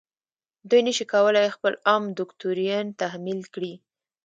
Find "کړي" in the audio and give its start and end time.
3.53-3.73